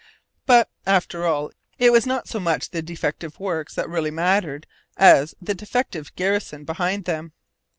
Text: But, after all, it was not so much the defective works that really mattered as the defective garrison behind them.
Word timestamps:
But, 0.47 0.67
after 0.83 1.25
all, 1.27 1.51
it 1.77 1.91
was 1.91 2.07
not 2.07 2.27
so 2.27 2.39
much 2.39 2.71
the 2.71 2.81
defective 2.81 3.39
works 3.39 3.75
that 3.75 3.87
really 3.87 4.09
mattered 4.09 4.65
as 4.97 5.35
the 5.39 5.53
defective 5.53 6.15
garrison 6.15 6.63
behind 6.63 7.05
them. 7.05 7.33